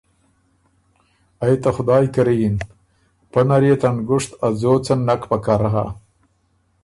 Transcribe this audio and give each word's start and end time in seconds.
ائ 1.43 1.53
ته 1.61 1.69
خدایٛ 1.75 2.05
کري 2.15 2.35
یِن، 2.41 2.55
پۀ 3.31 3.41
نر 3.47 3.61
يې 3.67 3.75
ته 3.81 3.87
نګُشت 3.95 4.31
ا 4.45 4.47
ځوڅن 4.59 4.99
نک 5.07 5.21
پکر 5.29 5.61
هۀ۔ 5.73 5.85